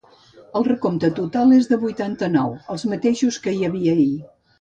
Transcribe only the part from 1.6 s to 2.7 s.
de vuitanta-nou,